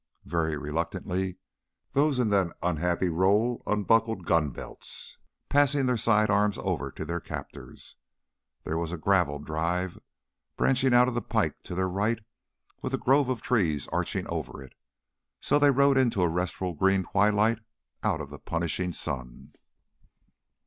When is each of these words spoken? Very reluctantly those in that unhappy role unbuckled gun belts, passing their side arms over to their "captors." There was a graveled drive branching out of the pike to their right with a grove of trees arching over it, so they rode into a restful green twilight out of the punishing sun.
Very 0.25 0.57
reluctantly 0.57 1.37
those 1.93 2.17
in 2.17 2.29
that 2.31 2.57
unhappy 2.63 3.07
role 3.07 3.61
unbuckled 3.67 4.25
gun 4.25 4.49
belts, 4.49 5.19
passing 5.47 5.85
their 5.85 5.95
side 5.95 6.31
arms 6.31 6.57
over 6.57 6.89
to 6.89 7.05
their 7.05 7.19
"captors." 7.19 7.97
There 8.63 8.79
was 8.79 8.91
a 8.91 8.97
graveled 8.97 9.45
drive 9.45 9.99
branching 10.57 10.95
out 10.95 11.07
of 11.07 11.13
the 11.13 11.21
pike 11.21 11.61
to 11.65 11.75
their 11.75 11.87
right 11.87 12.17
with 12.81 12.95
a 12.95 12.97
grove 12.97 13.29
of 13.29 13.43
trees 13.43 13.87
arching 13.89 14.27
over 14.27 14.63
it, 14.63 14.73
so 15.39 15.59
they 15.59 15.69
rode 15.69 15.99
into 15.99 16.23
a 16.23 16.27
restful 16.27 16.73
green 16.73 17.03
twilight 17.03 17.59
out 18.01 18.21
of 18.21 18.31
the 18.31 18.39
punishing 18.39 18.93
sun. 18.93 19.53